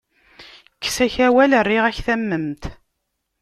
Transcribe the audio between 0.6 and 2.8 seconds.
Kkes-ak awal, rriɣ-ak tamment!